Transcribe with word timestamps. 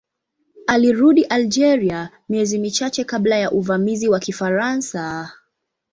Alirudi 0.67 1.23
Algeria 1.25 2.09
miezi 2.29 2.57
michache 2.59 3.03
kabla 3.03 3.37
ya 3.37 3.51
uvamizi 3.51 4.09
wa 4.09 4.19
Kifaransa. 4.19 5.31